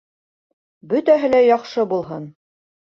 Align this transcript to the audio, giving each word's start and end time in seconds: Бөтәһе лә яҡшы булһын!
Бөтәһе 0.93 1.31
лә 1.37 1.45
яҡшы 1.51 1.89
булһын! 1.95 2.29